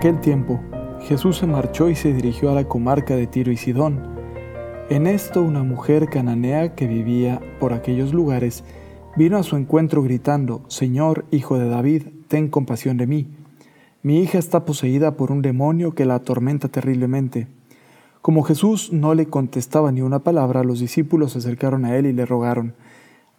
aquel 0.00 0.18
tiempo, 0.18 0.58
Jesús 1.02 1.36
se 1.36 1.46
marchó 1.46 1.90
y 1.90 1.94
se 1.94 2.14
dirigió 2.14 2.50
a 2.50 2.54
la 2.54 2.64
comarca 2.64 3.16
de 3.16 3.26
Tiro 3.26 3.52
y 3.52 3.58
Sidón. 3.58 4.00
En 4.88 5.06
esto 5.06 5.42
una 5.42 5.62
mujer 5.62 6.08
cananea 6.08 6.74
que 6.74 6.86
vivía 6.86 7.38
por 7.60 7.74
aquellos 7.74 8.14
lugares 8.14 8.64
vino 9.14 9.36
a 9.36 9.42
su 9.42 9.56
encuentro 9.58 10.02
gritando, 10.02 10.62
Señor, 10.68 11.26
hijo 11.30 11.58
de 11.58 11.68
David, 11.68 12.04
ten 12.28 12.48
compasión 12.48 12.96
de 12.96 13.06
mí. 13.06 13.28
Mi 14.02 14.20
hija 14.20 14.38
está 14.38 14.64
poseída 14.64 15.18
por 15.18 15.30
un 15.30 15.42
demonio 15.42 15.94
que 15.94 16.06
la 16.06 16.14
atormenta 16.14 16.68
terriblemente. 16.68 17.46
Como 18.22 18.42
Jesús 18.42 18.94
no 18.94 19.12
le 19.14 19.26
contestaba 19.26 19.92
ni 19.92 20.00
una 20.00 20.20
palabra, 20.20 20.64
los 20.64 20.80
discípulos 20.80 21.32
se 21.32 21.40
acercaron 21.40 21.84
a 21.84 21.94
él 21.94 22.06
y 22.06 22.14
le 22.14 22.24
rogaron, 22.24 22.72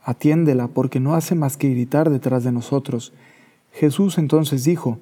Atiéndela, 0.04 0.68
porque 0.68 1.00
no 1.00 1.16
hace 1.16 1.34
más 1.34 1.58
que 1.58 1.72
gritar 1.72 2.12
detrás 2.12 2.44
de 2.44 2.52
nosotros. 2.52 3.14
Jesús 3.72 4.20
entonces 4.20 4.64
dijo, 4.64 5.00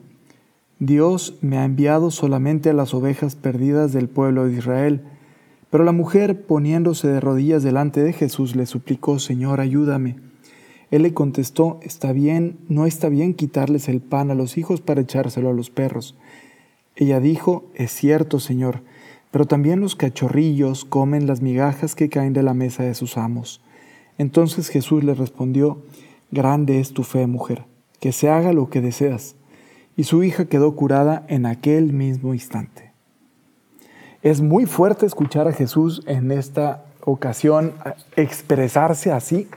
Dios 0.81 1.37
me 1.41 1.57
ha 1.57 1.65
enviado 1.65 2.09
solamente 2.09 2.69
a 2.69 2.73
las 2.73 2.93
ovejas 2.93 3.35
perdidas 3.35 3.91
del 3.91 4.07
pueblo 4.07 4.45
de 4.45 4.53
Israel. 4.53 5.01
Pero 5.69 5.83
la 5.83 5.91
mujer, 5.91 6.45
poniéndose 6.45 7.09
de 7.09 7.19
rodillas 7.19 7.63
delante 7.63 8.01
de 8.01 8.13
Jesús, 8.13 8.55
le 8.55 8.65
suplicó, 8.65 9.19
Señor, 9.19 9.59
ayúdame. 9.59 10.15
Él 10.89 11.01
le 11.01 11.13
contestó, 11.13 11.81
está 11.83 12.13
bien, 12.13 12.59
no 12.69 12.85
está 12.85 13.09
bien 13.09 13.33
quitarles 13.33 13.89
el 13.89 13.99
pan 13.99 14.31
a 14.31 14.35
los 14.35 14.57
hijos 14.57 14.79
para 14.79 15.01
echárselo 15.01 15.49
a 15.49 15.53
los 15.53 15.69
perros. 15.69 16.17
Ella 16.95 17.19
dijo, 17.19 17.65
es 17.75 17.91
cierto, 17.91 18.39
Señor, 18.39 18.81
pero 19.31 19.45
también 19.45 19.81
los 19.81 19.97
cachorrillos 19.97 20.85
comen 20.85 21.27
las 21.27 21.41
migajas 21.41 21.93
que 21.93 22.07
caen 22.07 22.31
de 22.31 22.41
la 22.41 22.53
mesa 22.53 22.83
de 22.83 22.95
sus 22.95 23.17
amos. 23.17 23.61
Entonces 24.17 24.69
Jesús 24.69 25.03
le 25.03 25.13
respondió, 25.13 25.83
grande 26.31 26.79
es 26.79 26.93
tu 26.93 27.03
fe, 27.03 27.27
mujer, 27.27 27.65
que 27.99 28.13
se 28.13 28.29
haga 28.29 28.53
lo 28.53 28.69
que 28.69 28.79
deseas 28.79 29.35
y 29.99 30.05
su 30.05 30.23
hija 30.23 30.45
quedó 30.45 30.77
curada 30.77 31.25
en 31.27 31.45
aquel 31.45 31.91
mismo 31.91 32.33
instante. 32.33 32.93
Es 34.21 34.39
muy 34.39 34.65
fuerte 34.65 35.05
escuchar 35.05 35.45
a 35.49 35.51
Jesús 35.51 36.03
en 36.07 36.31
esta 36.31 36.85
ocasión 37.03 37.73
expresarse 38.15 39.11
así. 39.11 39.49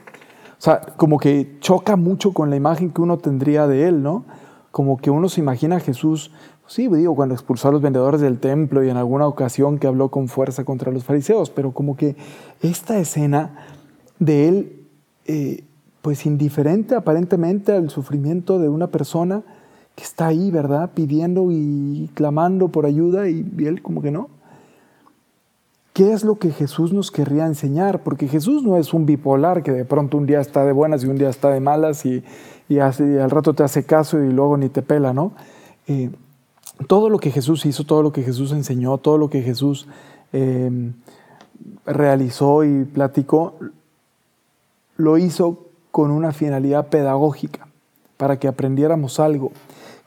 O 0.59 0.61
sea, 0.61 0.81
como 0.97 1.17
que 1.17 1.55
choca 1.61 1.95
mucho 1.95 2.33
con 2.33 2.49
la 2.49 2.57
imagen 2.57 2.91
que 2.91 3.01
uno 3.01 3.19
tendría 3.19 3.67
de 3.67 3.87
él, 3.87 4.03
¿no? 4.03 4.25
Como 4.71 4.97
que 4.97 5.09
uno 5.09 5.29
se 5.29 5.39
imagina 5.39 5.77
a 5.77 5.79
Jesús, 5.79 6.33
sí, 6.67 6.89
digo, 6.89 7.15
cuando 7.15 7.35
expulsó 7.35 7.69
a 7.69 7.71
los 7.71 7.81
vendedores 7.81 8.19
del 8.19 8.41
templo 8.41 8.83
y 8.83 8.89
en 8.89 8.97
alguna 8.97 9.27
ocasión 9.27 9.79
que 9.79 9.87
habló 9.87 10.11
con 10.11 10.27
fuerza 10.27 10.65
contra 10.65 10.91
los 10.91 11.05
fariseos, 11.05 11.51
pero 11.51 11.71
como 11.71 11.95
que 11.95 12.17
esta 12.61 12.99
escena 12.99 13.65
de 14.19 14.49
él, 14.49 14.87
eh, 15.25 15.63
pues 16.01 16.25
indiferente 16.25 16.95
aparentemente 16.95 17.71
al 17.71 17.89
sufrimiento 17.89 18.59
de 18.59 18.67
una 18.67 18.87
persona, 18.87 19.43
que 19.95 20.03
está 20.03 20.27
ahí, 20.27 20.51
¿verdad? 20.51 20.91
Pidiendo 20.93 21.49
y 21.51 22.09
clamando 22.13 22.69
por 22.69 22.85
ayuda 22.85 23.29
y, 23.29 23.45
él 23.59 23.81
como 23.81 24.01
que 24.01 24.11
no. 24.11 24.29
¿Qué 25.93 26.11
es 26.11 26.23
lo 26.23 26.35
que 26.35 26.51
Jesús 26.51 26.91
nos 26.91 27.11
querría 27.11 27.45
enseñar? 27.45 28.01
Porque 28.01 28.27
Jesús 28.27 28.63
no 28.63 28.77
es 28.77 28.93
un 28.93 29.05
bipolar 29.05 29.61
que 29.61 29.71
de 29.71 29.85
pronto 29.85 30.17
un 30.17 30.25
día 30.25 30.41
está 30.41 30.65
de 30.65 30.71
buenas 30.71 31.03
y 31.03 31.07
un 31.07 31.17
día 31.17 31.29
está 31.29 31.51
de 31.51 31.59
malas 31.59 32.05
y, 32.05 32.23
hace, 32.79 33.21
al 33.21 33.29
rato 33.29 33.53
te 33.53 33.61
hace 33.61 33.83
caso 33.83 34.19
y 34.23 34.31
luego 34.31 34.57
ni 34.57 34.69
te 34.69 34.81
pela, 34.81 35.13
¿no? 35.13 35.33
Eh, 35.87 36.09
todo 36.87 37.09
lo 37.09 37.19
que 37.19 37.29
Jesús 37.29 37.65
hizo, 37.67 37.83
todo 37.83 38.01
lo 38.01 38.11
que 38.11 38.23
Jesús 38.23 38.51
enseñó, 38.51 38.97
todo 38.97 39.19
lo 39.19 39.29
que 39.29 39.43
Jesús 39.43 39.87
em, 40.31 40.93
realizó 41.85 42.63
y 42.63 42.85
platicó, 42.85 43.53
lo 44.97 45.19
hizo 45.19 45.67
con 45.91 46.09
una 46.09 46.31
finalidad 46.31 46.87
pedagógica, 46.87 47.67
para 48.17 48.39
que 48.39 48.47
aprendiéramos 48.47 49.19
algo. 49.19 49.51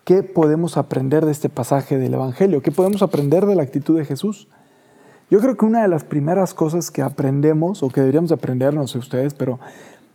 ¿Qué 0.06 0.22
podemos 0.22 0.76
aprender 0.76 1.26
de 1.26 1.32
este 1.32 1.48
pasaje 1.48 1.98
del 1.98 2.14
Evangelio? 2.14 2.62
¿Qué 2.62 2.70
podemos 2.70 3.02
aprender 3.02 3.44
de 3.44 3.56
la 3.56 3.64
actitud 3.64 3.98
de 3.98 4.04
Jesús? 4.04 4.46
Yo 5.32 5.40
creo 5.40 5.56
que 5.56 5.64
una 5.64 5.82
de 5.82 5.88
las 5.88 6.04
primeras 6.04 6.54
cosas 6.54 6.92
que 6.92 7.02
aprendemos, 7.02 7.82
o 7.82 7.88
que 7.88 8.02
deberíamos 8.02 8.30
aprender, 8.30 8.72
no 8.72 8.86
sé 8.86 8.98
ustedes, 8.98 9.34
pero 9.34 9.58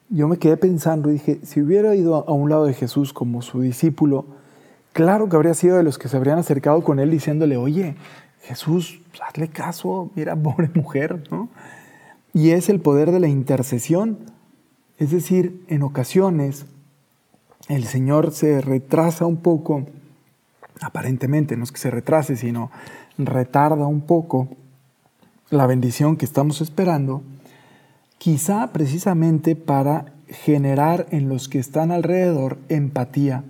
yo 0.08 0.30
me 0.30 0.38
quedé 0.38 0.56
pensando 0.56 1.10
y 1.10 1.16
dije, 1.16 1.42
si 1.44 1.62
hubiera 1.62 1.94
ido 1.94 2.26
a 2.26 2.32
un 2.32 2.50
lado 2.50 2.68
de 2.68 2.74
Jesús 2.74 3.12
como 3.12 3.42
su 3.42 3.60
discípulo, 3.60 4.28
claro 4.94 5.28
que 5.28 5.36
habría 5.36 5.56
sido 5.56 5.76
de 5.76 5.84
los 5.84 5.98
que 5.98 6.08
se 6.08 6.16
habrían 6.16 6.40
acercado 6.40 6.86
con 6.86 7.02
él 7.02 7.12
diciéndole, 7.12 7.58
oye, 7.58 7.98
Jesús, 8.44 9.02
hazle 9.22 9.50
caso, 9.50 10.10
mira, 10.16 10.36
pobre 10.42 10.72
mujer, 10.74 11.22
¿no? 11.30 11.50
Y 12.34 12.52
es 12.52 12.70
el 12.70 12.80
poder 12.80 13.12
de 13.12 13.20
la 13.20 13.28
intercesión. 13.28 14.20
Es 14.98 15.12
decir, 15.12 15.66
en 15.68 15.84
ocasiones 15.84 16.66
el 17.68 17.86
Señor 17.86 18.32
se 18.32 18.62
retrasa 18.62 19.26
un 19.26 19.38
poco, 19.38 19.86
aparentemente 20.82 21.56
no 21.58 21.64
es 21.64 21.72
que 21.72 21.80
se 21.80 21.92
retrase, 21.92 22.36
sino 22.36 22.72
retarda 23.18 23.88
un 23.88 24.02
poco 24.02 24.48
la 25.50 25.68
bendición 25.68 26.18
que 26.18 26.26
estamos 26.26 26.62
esperando, 26.62 27.22
quizá 28.18 28.72
precisamente 28.72 29.56
para 29.56 30.14
generar 30.28 31.08
en 31.12 31.28
los 31.28 31.50
que 31.50 31.60
están 31.60 31.92
alrededor 31.92 32.58
empatía. 32.70 33.44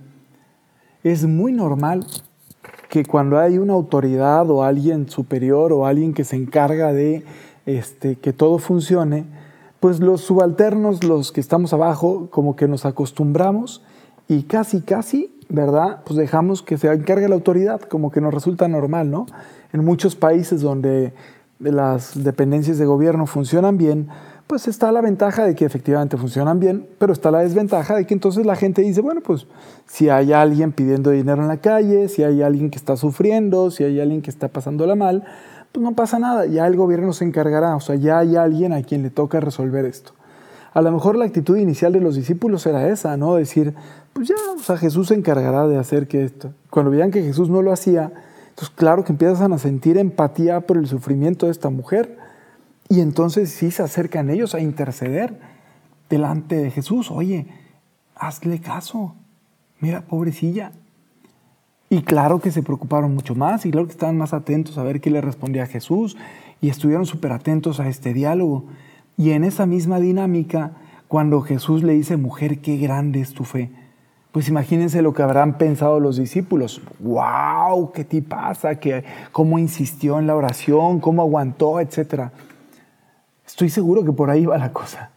Es 1.04 1.26
muy 1.26 1.52
normal 1.52 2.06
que 2.88 3.04
cuando 3.04 3.38
hay 3.38 3.58
una 3.58 3.72
autoridad 3.72 4.50
o 4.50 4.64
alguien 4.64 5.08
superior 5.08 5.72
o 5.72 5.86
alguien 5.86 6.12
que 6.12 6.24
se 6.24 6.36
encarga 6.36 6.92
de 6.92 7.24
este, 7.66 8.16
que 8.16 8.32
todo 8.32 8.58
funcione, 8.58 9.24
pues 9.80 10.00
los 10.00 10.20
subalternos, 10.20 11.02
los 11.02 11.32
que 11.32 11.40
estamos 11.40 11.72
abajo, 11.72 12.28
como 12.30 12.54
que 12.56 12.68
nos 12.68 12.84
acostumbramos 12.84 13.82
y 14.28 14.44
casi, 14.44 14.82
casi, 14.82 15.36
¿verdad? 15.48 16.00
Pues 16.04 16.16
dejamos 16.16 16.62
que 16.62 16.78
se 16.78 16.92
encargue 16.92 17.28
la 17.28 17.34
autoridad, 17.34 17.80
como 17.80 18.10
que 18.10 18.20
nos 18.20 18.32
resulta 18.32 18.68
normal, 18.68 19.10
¿no? 19.10 19.26
En 19.72 19.84
muchos 19.84 20.16
países 20.16 20.60
donde 20.60 21.12
las 21.58 22.22
dependencias 22.22 22.78
de 22.78 22.86
gobierno 22.86 23.26
funcionan 23.26 23.78
bien, 23.78 24.08
pues 24.46 24.68
está 24.68 24.92
la 24.92 25.00
ventaja 25.00 25.44
de 25.44 25.54
que 25.54 25.64
efectivamente 25.64 26.16
funcionan 26.16 26.60
bien, 26.60 26.86
pero 26.98 27.12
está 27.12 27.30
la 27.30 27.38
desventaja 27.38 27.96
de 27.96 28.06
que 28.06 28.14
entonces 28.14 28.44
la 28.44 28.56
gente 28.56 28.82
dice, 28.82 29.00
bueno, 29.00 29.20
pues 29.22 29.46
si 29.86 30.08
hay 30.08 30.32
alguien 30.32 30.72
pidiendo 30.72 31.10
dinero 31.10 31.42
en 31.42 31.48
la 31.48 31.58
calle, 31.58 32.08
si 32.08 32.22
hay 32.22 32.42
alguien 32.42 32.70
que 32.70 32.76
está 32.76 32.96
sufriendo, 32.96 33.70
si 33.70 33.84
hay 33.84 34.00
alguien 34.00 34.20
que 34.20 34.30
está 34.30 34.48
pasándola 34.48 34.94
mal, 34.94 35.24
pues 35.70 35.82
no 35.82 35.92
pasa 35.92 36.18
nada, 36.18 36.44
ya 36.46 36.66
el 36.66 36.76
gobierno 36.76 37.12
se 37.12 37.24
encargará, 37.24 37.76
o 37.76 37.80
sea, 37.80 37.94
ya 37.94 38.18
hay 38.18 38.36
alguien 38.36 38.72
a 38.72 38.82
quien 38.82 39.02
le 39.02 39.10
toca 39.10 39.40
resolver 39.40 39.86
esto. 39.86 40.12
A 40.74 40.82
lo 40.82 40.90
mejor 40.90 41.16
la 41.16 41.24
actitud 41.24 41.56
inicial 41.56 41.92
de 41.92 42.00
los 42.00 42.16
discípulos 42.16 42.64
era 42.66 42.88
esa, 42.88 43.16
¿no? 43.16 43.34
Decir, 43.34 43.74
pues 44.12 44.28
ya, 44.28 44.34
o 44.56 44.58
sea, 44.58 44.76
Jesús 44.76 45.08
se 45.08 45.14
encargará 45.14 45.66
de 45.66 45.78
hacer 45.78 46.08
que 46.08 46.24
esto. 46.24 46.52
Cuando 46.70 46.90
veían 46.90 47.10
que 47.10 47.22
Jesús 47.22 47.50
no 47.50 47.62
lo 47.62 47.72
hacía, 47.72 48.12
entonces 48.48 48.70
claro 48.74 49.04
que 49.04 49.12
empiezan 49.12 49.52
a 49.52 49.58
sentir 49.58 49.98
empatía 49.98 50.60
por 50.60 50.78
el 50.78 50.86
sufrimiento 50.86 51.46
de 51.46 51.52
esta 51.52 51.70
mujer. 51.70 52.18
Y 52.88 53.00
entonces 53.00 53.50
sí 53.50 53.70
se 53.70 53.82
acercan 53.82 54.30
ellos 54.30 54.54
a 54.54 54.60
interceder 54.60 55.38
delante 56.08 56.56
de 56.56 56.70
Jesús. 56.70 57.10
Oye, 57.10 57.46
hazle 58.14 58.60
caso. 58.60 59.14
Mira, 59.80 60.02
pobrecilla. 60.02 60.72
Y 61.88 62.02
claro 62.02 62.40
que 62.40 62.50
se 62.50 62.62
preocuparon 62.62 63.14
mucho 63.14 63.34
más 63.34 63.66
y 63.66 63.70
claro 63.70 63.86
que 63.86 63.92
estaban 63.92 64.16
más 64.16 64.32
atentos 64.32 64.78
a 64.78 64.82
ver 64.82 65.00
qué 65.00 65.10
le 65.10 65.20
respondía 65.20 65.66
Jesús 65.66 66.16
y 66.60 66.70
estuvieron 66.70 67.04
súper 67.04 67.32
atentos 67.32 67.80
a 67.80 67.88
este 67.88 68.14
diálogo. 68.14 68.66
Y 69.16 69.30
en 69.30 69.44
esa 69.44 69.66
misma 69.66 70.00
dinámica, 70.00 70.72
cuando 71.08 71.42
Jesús 71.42 71.82
le 71.82 71.92
dice, 71.92 72.16
mujer, 72.16 72.60
qué 72.60 72.76
grande 72.76 73.20
es 73.20 73.34
tu 73.34 73.44
fe, 73.44 73.70
pues 74.32 74.48
imagínense 74.48 75.02
lo 75.02 75.12
que 75.12 75.22
habrán 75.22 75.58
pensado 75.58 76.00
los 76.00 76.16
discípulos. 76.16 76.80
¡Wow! 77.00 77.92
¿Qué 77.92 78.04
te 78.04 78.22
pasa? 78.22 78.76
¿Qué, 78.76 79.04
¿Cómo 79.30 79.58
insistió 79.58 80.18
en 80.18 80.26
la 80.26 80.34
oración? 80.34 81.00
¿Cómo 81.00 81.20
aguantó? 81.20 81.80
Etcétera. 81.80 82.32
Estoy 83.46 83.68
seguro 83.68 84.04
que 84.04 84.12
por 84.12 84.30
ahí 84.30 84.46
va 84.46 84.56
la 84.56 84.72
cosa. 84.72 85.10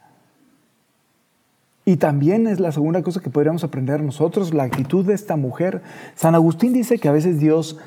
Y 1.86 1.96
también 1.98 2.48
es 2.48 2.60
la 2.60 2.74
segunda 2.74 3.04
cosa 3.04 3.22
que 3.22 3.30
podríamos 3.30 3.64
aprender 3.64 4.02
nosotros, 4.02 4.54
la 4.54 4.64
actitud 4.64 5.06
de 5.06 5.14
esta 5.14 5.38
mujer. 5.38 5.82
San 6.16 6.36
Agustín 6.36 6.74
dice 6.74 6.98
que 6.98 7.08
a 7.08 7.14
veces 7.14 7.40
Dios 7.40 7.78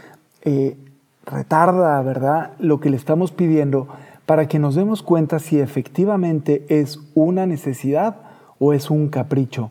eh, 0.43 0.79
retarda, 1.27 2.01
¿verdad?, 2.03 2.53
lo 2.59 2.81
que 2.81 2.91
le 2.91 2.97
estamos 2.97 3.33
pidiendo 3.33 3.89
para 4.29 4.47
que 4.47 4.59
nos 4.59 4.75
demos 4.75 5.03
cuenta 5.03 5.39
si 5.39 5.59
efectivamente 5.59 6.67
es 6.69 7.01
una 7.15 7.47
necesidad 7.47 8.17
o 8.59 8.75
es 8.75 8.91
un 8.91 9.09
capricho. 9.09 9.71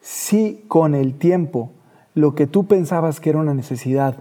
Si 0.00 0.64
con 0.66 0.96
el 0.96 1.14
tiempo 1.14 1.70
lo 2.12 2.34
que 2.34 2.48
tú 2.48 2.66
pensabas 2.66 3.20
que 3.20 3.30
era 3.30 3.38
una 3.38 3.54
necesidad 3.54 4.16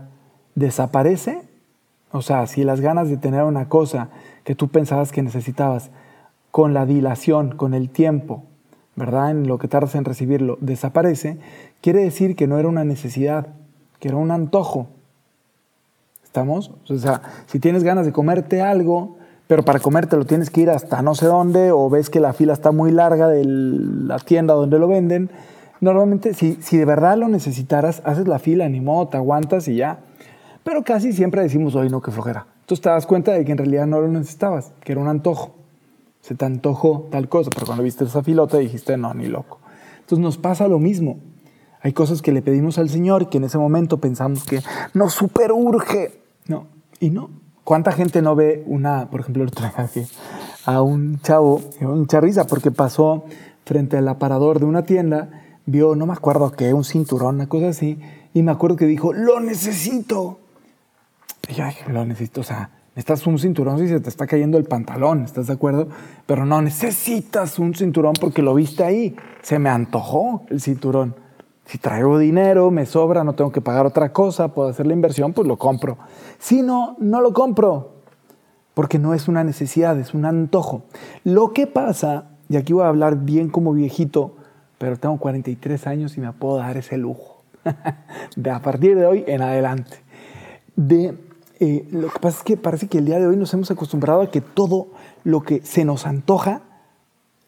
desaparece, 0.54 1.42
o 2.12 2.22
sea, 2.22 2.46
si 2.46 2.64
las 2.64 2.80
ganas 2.80 3.10
de 3.10 3.18
tener 3.18 3.42
una 3.42 3.70
cosa 3.70 4.10
que 4.44 4.54
tú 4.54 4.68
pensabas 4.68 5.12
que 5.12 5.24
necesitabas, 5.24 5.90
con 6.52 6.76
la 6.76 6.86
dilación, 6.86 7.58
con 7.58 7.74
el 7.74 7.90
tiempo, 7.90 8.44
¿verdad? 8.96 9.32
En 9.32 9.48
lo 9.48 9.58
que 9.58 9.68
tardas 9.68 9.96
en 9.96 10.06
recibirlo, 10.06 10.60
desaparece, 10.62 11.40
quiere 11.82 12.04
decir 12.04 12.36
que 12.36 12.46
no 12.46 12.60
era 12.60 12.70
una 12.70 12.84
necesidad, 12.84 13.48
que 13.98 14.10
era 14.10 14.18
un 14.18 14.30
antojo. 14.30 14.90
¿Estamos? 16.24 16.70
O 16.88 16.98
sea, 17.00 17.24
si 17.48 17.60
tienes 17.60 17.84
ganas 17.84 18.06
de 18.06 18.12
comerte 18.12 18.62
algo, 18.62 19.18
pero 19.52 19.64
para 19.64 19.82
comértelo 19.82 20.24
tienes 20.24 20.50
que 20.50 20.62
ir 20.62 20.70
hasta 20.70 21.02
no 21.02 21.14
sé 21.14 21.26
dónde 21.26 21.72
o 21.74 21.90
ves 21.90 22.10
que 22.10 22.22
la 22.22 22.32
fila 22.32 22.54
está 22.54 22.72
muy 22.72 22.90
larga 22.90 23.28
de 23.28 23.44
la 23.44 24.18
tienda 24.18 24.54
donde 24.54 24.80
lo 24.80 24.88
venden. 24.88 25.30
Normalmente, 25.82 26.34
si, 26.34 26.54
si 26.62 26.78
de 26.78 26.86
verdad 26.86 27.18
lo 27.18 27.28
necesitaras, 27.28 28.02
haces 28.06 28.30
la 28.30 28.40
fila, 28.40 28.70
ni 28.70 28.80
modo, 28.80 29.10
te 29.10 29.18
aguantas 29.18 29.68
y 29.68 29.76
ya. 29.76 30.00
Pero 30.64 30.86
casi 30.86 31.12
siempre 31.12 31.42
decimos, 31.42 31.76
hoy 31.76 31.90
no, 31.90 32.02
que 32.02 32.12
flojera. 32.12 32.48
Entonces 32.62 32.82
te 32.82 32.88
das 32.88 33.06
cuenta 33.06 33.34
de 33.34 33.44
que 33.44 33.52
en 33.52 33.58
realidad 33.58 33.88
no 33.88 34.00
lo 34.00 34.08
necesitabas, 34.08 34.72
que 34.86 34.94
era 34.94 35.02
un 35.02 35.10
antojo. 35.10 35.54
Se 36.22 36.34
te 36.34 36.46
antojó 36.46 37.10
tal 37.12 37.28
cosa, 37.28 37.50
pero 37.54 37.66
cuando 37.66 37.84
viste 37.84 38.06
esa 38.06 38.24
filota 38.24 38.58
dijiste, 38.58 38.96
no, 38.96 39.14
ni 39.14 39.28
loco. 39.28 39.60
Entonces 40.00 40.20
nos 40.20 40.38
pasa 40.38 40.70
lo 40.70 40.80
mismo. 40.80 41.20
Hay 41.82 41.92
cosas 41.92 42.22
que 42.22 42.32
le 42.32 42.42
pedimos 42.42 42.78
al 42.78 42.88
Señor 42.88 43.28
que 43.28 43.40
en 43.40 43.44
ese 43.44 43.58
momento 43.58 43.98
pensamos 43.98 44.46
que 44.46 44.62
nos 44.94 45.12
super 45.12 45.52
urge. 45.52 46.22
No, 46.48 46.68
y 47.02 47.10
no. 47.10 47.41
¿Cuánta 47.64 47.92
gente 47.92 48.22
no 48.22 48.36
ve 48.36 48.64
una, 48.66 49.10
por 49.10 49.22
ejemplo, 49.22 49.46
a 50.66 50.82
un 50.82 51.20
chavo, 51.22 51.62
un 51.82 52.08
charriza, 52.08 52.48
porque 52.48 52.72
pasó 52.72 53.26
frente 53.66 53.98
al 53.98 54.08
aparador 54.08 54.60
de 54.60 54.66
una 54.66 54.84
tienda, 54.84 55.30
vio, 55.66 55.96
no 55.96 56.06
me 56.06 56.14
acuerdo 56.14 56.52
qué, 56.52 56.74
un 56.74 56.84
cinturón, 56.84 57.36
una 57.36 57.48
cosa 57.48 57.70
así, 57.70 58.00
y 58.34 58.44
me 58.44 58.52
acuerdo 58.52 58.76
que 58.76 58.86
dijo, 58.86 59.14
lo 59.14 59.40
necesito. 59.40 60.40
Y 61.48 61.54
yo, 61.54 61.64
lo 61.88 62.06
necesito, 62.06 62.42
o 62.42 62.44
sea, 62.44 62.70
necesitas 62.96 63.26
un 63.28 63.40
cinturón 63.40 63.80
si 63.80 63.88
se 63.88 64.00
te 64.00 64.10
está 64.10 64.28
cayendo 64.28 64.58
el 64.58 64.66
pantalón, 64.66 65.24
¿estás 65.24 65.48
de 65.48 65.54
acuerdo? 65.54 65.88
Pero 66.26 66.46
no, 66.46 66.62
necesitas 66.62 67.60
un 67.60 67.76
cinturón 67.76 68.14
porque 68.20 68.42
lo 68.42 68.54
viste 68.54 68.84
ahí, 68.84 69.16
se 69.42 69.60
me 69.60 69.70
antojó 69.70 70.44
el 70.50 70.62
cinturón. 70.62 71.16
Si 71.66 71.78
traigo 71.78 72.18
dinero, 72.18 72.72
me 72.72 72.86
sobra, 72.86 73.24
no 73.24 73.34
tengo 73.34 73.52
que 73.52 73.62
pagar 73.62 73.86
otra 73.86 74.12
cosa, 74.12 74.50
puedo 74.50 74.70
hacer 74.70 74.88
la 74.88 74.94
inversión, 74.94 75.34
pues 75.34 75.48
lo 75.48 75.58
compro. 75.58 75.98
Si 76.40 76.62
no, 76.62 76.96
no 77.00 77.22
lo 77.22 77.34
compro, 77.34 77.92
porque 78.74 79.00
no 79.00 79.14
es 79.14 79.28
una 79.28 79.44
necesidad, 79.44 79.98
es 80.00 80.14
un 80.14 80.26
antojo. 80.26 80.84
Lo 81.24 81.54
que 81.54 81.68
pasa, 81.68 82.30
y 82.50 82.58
aquí 82.58 82.74
voy 82.74 82.84
a 82.84 82.88
hablar 82.88 83.18
bien 83.18 83.50
como 83.50 83.74
viejito, 83.74 84.36
pero 84.78 84.98
tengo 84.98 85.18
43 85.18 85.88
años 85.88 86.18
y 86.18 86.22
me 86.22 86.32
puedo 86.34 86.58
dar 86.58 86.78
ese 86.78 86.98
lujo. 86.98 87.44
de 88.36 88.50
a 88.50 88.62
partir 88.62 88.98
de 88.98 89.06
hoy 89.06 89.24
en 89.28 89.42
adelante. 89.42 89.98
De, 90.76 91.18
eh, 91.60 91.88
lo 91.92 92.10
que 92.10 92.20
pasa 92.20 92.40
es 92.40 92.44
que 92.44 92.58
parece 92.58 92.88
que 92.88 92.98
el 92.98 93.06
día 93.06 93.20
de 93.20 93.28
hoy 93.28 93.38
nos 93.38 93.54
hemos 93.54 93.70
acostumbrado 93.72 94.22
a 94.22 94.32
que 94.32 94.42
todo 94.42 94.88
lo 95.24 95.42
que 95.42 95.62
se 95.62 95.86
nos 95.86 96.08
antoja, 96.08 96.62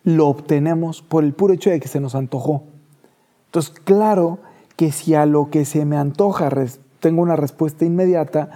lo 0.03 0.27
obtenemos 0.27 1.01
por 1.01 1.23
el 1.23 1.33
puro 1.33 1.53
hecho 1.53 1.69
de 1.69 1.79
que 1.79 1.87
se 1.87 1.99
nos 1.99 2.13
antojó. 2.15 2.63
Entonces, 3.53 3.79
claro 3.83 4.39
que 4.75 4.91
si 4.91 5.13
a 5.13 5.27
lo 5.27 5.51
que 5.51 5.63
se 5.65 5.85
me 5.85 5.95
antoja 5.95 6.49
tengo 6.99 7.21
una 7.21 7.35
respuesta 7.35 7.85
inmediata, 7.85 8.49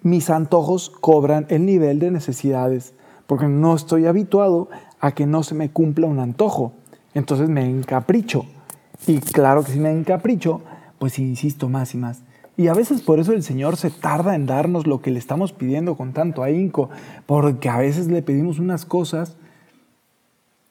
mis 0.00 0.30
antojos 0.30 0.88
cobran 0.88 1.44
el 1.50 1.66
nivel 1.66 1.98
de 1.98 2.10
necesidades, 2.10 2.94
porque 3.26 3.46
no 3.46 3.74
estoy 3.74 4.06
habituado 4.06 4.70
a 5.00 5.12
que 5.12 5.26
no 5.26 5.42
se 5.42 5.54
me 5.54 5.70
cumpla 5.70 6.06
un 6.06 6.18
antojo. 6.18 6.72
Entonces 7.12 7.50
me 7.50 7.68
encapricho. 7.68 8.46
Y 9.06 9.18
claro 9.18 9.64
que 9.64 9.72
si 9.72 9.78
me 9.78 9.90
encapricho, 9.90 10.62
pues 10.98 11.18
insisto 11.18 11.68
más 11.68 11.92
y 11.92 11.98
más. 11.98 12.22
Y 12.56 12.68
a 12.68 12.72
veces 12.72 13.02
por 13.02 13.20
eso 13.20 13.34
el 13.34 13.42
Señor 13.42 13.76
se 13.76 13.90
tarda 13.90 14.34
en 14.34 14.46
darnos 14.46 14.86
lo 14.86 15.02
que 15.02 15.10
le 15.10 15.18
estamos 15.18 15.52
pidiendo 15.52 15.94
con 15.94 16.14
tanto 16.14 16.42
ahínco, 16.42 16.88
porque 17.26 17.68
a 17.68 17.76
veces 17.76 18.06
le 18.06 18.22
pedimos 18.22 18.58
unas 18.58 18.86
cosas 18.86 19.36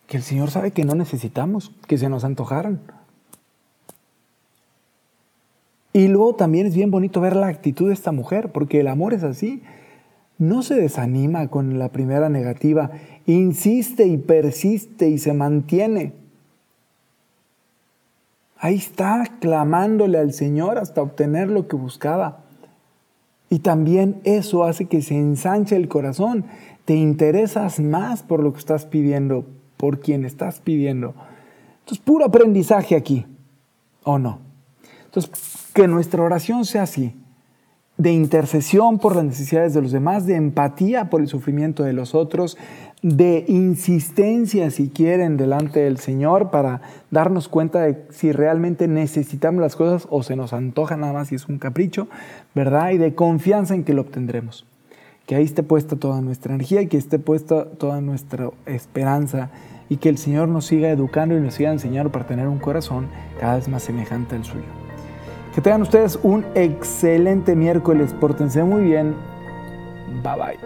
que 0.08 0.18
el 0.18 0.24
Señor 0.24 0.50
sabe 0.50 0.72
que 0.72 0.84
no 0.84 0.96
necesitamos, 0.96 1.72
que 1.86 2.00
se 2.00 2.10
nos 2.10 2.24
antojaron. 2.24 2.80
Y 5.94 6.08
luego 6.08 6.36
también 6.36 6.68
es 6.68 6.76
bien 6.76 6.92
bonito 6.92 7.20
ver 7.20 7.36
la 7.36 7.48
actitud 7.48 7.88
de 7.88 7.94
esta 7.94 8.12
mujer, 8.12 8.52
porque 8.52 8.80
el 8.80 8.88
amor 8.88 9.14
es 9.14 9.24
así. 9.24 9.62
No 10.38 10.64
se 10.64 10.76
desanima 10.76 11.48
con 11.50 11.78
la 11.78 11.90
primera 11.90 12.30
negativa, 12.30 12.92
insiste 13.26 14.08
y 14.08 14.18
persiste 14.18 15.10
y 15.10 15.18
se 15.18 15.34
mantiene. 15.34 16.14
Ahí 18.58 18.76
está 18.76 19.24
clamándole 19.40 20.18
al 20.20 20.34
Señor 20.34 20.78
hasta 20.78 21.02
obtener 21.02 21.50
lo 21.50 21.68
que 21.68 21.76
buscaba. 21.76 22.40
Y 23.50 23.60
también 23.60 24.22
eso 24.24 24.64
hace 24.64 24.86
que 24.86 25.02
se 25.02 25.18
ensanche 25.18 25.76
el 25.76 25.90
corazón. 25.90 26.46
Te 26.86 26.96
interesas 26.96 27.80
más 27.80 28.24
por 28.24 28.42
lo 28.42 28.54
que 28.54 28.60
estás 28.60 28.86
pidiendo, 28.86 29.46
por 29.78 30.00
quien 30.00 30.26
estás 30.26 30.60
pidiendo. 30.60 31.14
Entonces, 31.80 32.04
puro 32.06 32.26
aprendizaje 32.26 32.96
aquí, 32.96 33.26
¿o 34.04 34.20
no? 34.20 34.51
Entonces, 35.14 35.32
que 35.74 35.90
nuestra 35.90 36.24
oración 36.24 36.64
sea 36.64 36.84
así, 36.84 37.14
de 37.98 38.14
intercesión 38.14 38.98
por 38.98 39.18
las 39.18 39.26
necesidades 39.26 39.74
de 39.74 39.82
los 39.82 39.92
demás, 39.92 40.26
de 40.26 40.36
empatía 40.36 41.10
por 41.10 41.20
el 41.20 41.28
sufrimiento 41.28 41.84
de 41.84 41.92
los 41.92 42.16
otros, 42.16 42.58
de 43.02 43.44
insistencia, 43.50 44.72
si 44.72 44.88
quieren, 44.88 45.36
delante 45.36 45.82
del 45.82 45.98
Señor 45.98 46.50
para 46.50 46.82
darnos 47.10 47.50
cuenta 47.50 47.82
de 47.82 48.06
si 48.10 48.32
realmente 48.32 48.88
necesitamos 48.88 49.62
las 49.62 49.76
cosas 49.76 50.08
o 50.10 50.24
se 50.24 50.38
nos 50.38 50.54
antoja 50.54 50.96
nada 50.96 51.12
más 51.12 51.32
y 51.34 51.36
es 51.36 51.50
un 51.50 51.60
capricho, 51.60 52.08
¿verdad? 52.56 52.92
Y 52.92 52.98
de 52.98 53.14
confianza 53.14 53.76
en 53.76 53.84
que 53.84 53.94
lo 53.94 54.04
obtendremos. 54.04 54.66
Que 55.26 55.36
ahí 55.36 55.44
esté 55.44 55.62
puesta 55.62 55.98
toda 55.98 56.22
nuestra 56.22 56.56
energía 56.56 56.82
y 56.82 56.88
que 56.88 56.98
esté 56.98 57.20
puesta 57.20 57.66
toda 57.66 58.00
nuestra 58.00 58.50
esperanza 58.66 59.50
y 59.90 59.98
que 59.98 60.08
el 60.08 60.18
Señor 60.18 60.48
nos 60.48 60.68
siga 60.68 60.90
educando 60.90 61.38
y 61.38 61.42
nos 61.42 61.56
siga 61.56 61.72
enseñando 61.72 62.14
para 62.14 62.26
tener 62.26 62.48
un 62.48 62.60
corazón 62.60 63.10
cada 63.42 63.58
vez 63.58 63.68
más 63.68 63.84
semejante 63.84 64.38
al 64.38 64.46
suyo. 64.46 64.81
Que 65.54 65.62
tengan 65.62 65.82
ustedes 65.82 66.18
un 66.24 66.46
excelente 66.56 67.56
miércoles. 67.56 68.14
Pórtense 68.14 68.64
muy 68.64 68.84
bien. 68.84 69.16
Bye 70.24 70.36
bye. 70.36 70.58